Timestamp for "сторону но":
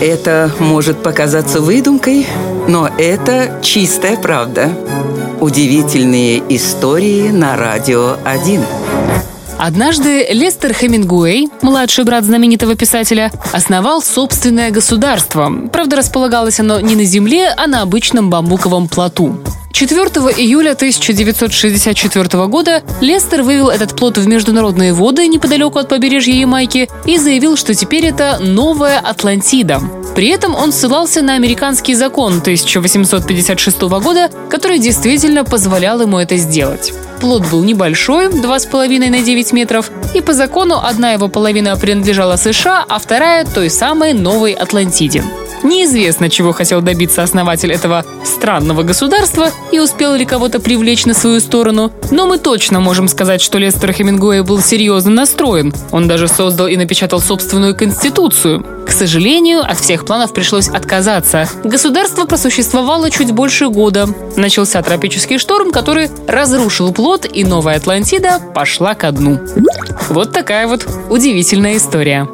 51.40-52.26